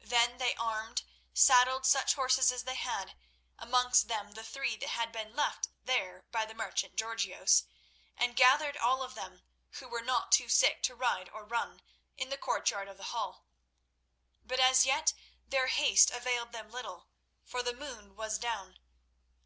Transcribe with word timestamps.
Then 0.00 0.38
they 0.38 0.54
armed, 0.54 1.02
saddled 1.34 1.84
such 1.84 2.14
horses 2.14 2.50
as 2.50 2.64
they 2.64 2.76
had, 2.76 3.14
amongst 3.58 4.08
them 4.08 4.32
the 4.32 4.42
three 4.42 4.76
that 4.78 4.88
had 4.88 5.12
been 5.12 5.36
left 5.36 5.68
there 5.84 6.24
by 6.32 6.46
the 6.46 6.54
merchant 6.54 6.96
Georgios, 6.96 7.64
and 8.16 8.34
gathered 8.34 8.78
all 8.78 9.02
of 9.02 9.14
them 9.14 9.42
who 9.72 9.86
were 9.86 10.00
not 10.00 10.32
too 10.32 10.48
sick 10.48 10.82
to 10.84 10.94
ride 10.94 11.28
or 11.28 11.44
run, 11.44 11.82
in 12.16 12.30
the 12.30 12.38
courtyard 12.38 12.88
of 12.88 12.96
the 12.96 13.12
Hall. 13.12 13.44
But 14.42 14.58
as 14.58 14.86
yet 14.86 15.12
their 15.46 15.66
haste 15.66 16.10
availed 16.12 16.52
them 16.52 16.70
little, 16.70 17.10
for 17.44 17.62
the 17.62 17.74
moon 17.74 18.16
was 18.16 18.38
down. 18.38 18.78